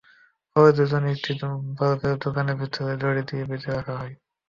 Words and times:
পরে 0.55 0.71
দুজনকে 0.77 1.11
একটি 1.15 1.31
বরফের 1.77 2.15
দোকানের 2.23 2.55
ভেতরে 2.59 2.83
নিয়ে 2.85 3.01
দড়ি 3.01 3.21
দিয়ে 3.27 3.43
বেঁধে 3.49 3.69
রাখা 3.71 3.93
হয়। 3.99 4.13